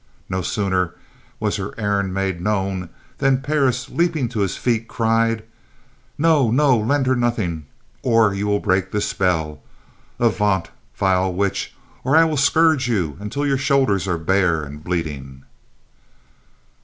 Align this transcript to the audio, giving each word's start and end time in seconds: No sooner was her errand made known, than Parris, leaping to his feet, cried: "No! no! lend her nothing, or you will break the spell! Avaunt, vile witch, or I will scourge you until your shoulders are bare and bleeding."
No 0.29 0.41
sooner 0.41 0.95
was 1.39 1.57
her 1.57 1.75
errand 1.77 2.11
made 2.11 2.41
known, 2.41 2.89
than 3.19 3.39
Parris, 3.43 3.87
leaping 3.87 4.27
to 4.29 4.39
his 4.39 4.57
feet, 4.57 4.87
cried: 4.87 5.43
"No! 6.17 6.49
no! 6.49 6.75
lend 6.75 7.05
her 7.05 7.15
nothing, 7.15 7.67
or 8.01 8.33
you 8.33 8.47
will 8.47 8.59
break 8.59 8.89
the 8.91 8.99
spell! 8.99 9.61
Avaunt, 10.19 10.71
vile 10.95 11.31
witch, 11.31 11.75
or 12.03 12.17
I 12.17 12.23
will 12.25 12.35
scourge 12.35 12.87
you 12.87 13.15
until 13.19 13.45
your 13.45 13.59
shoulders 13.59 14.07
are 14.07 14.17
bare 14.17 14.63
and 14.63 14.83
bleeding." 14.83 15.43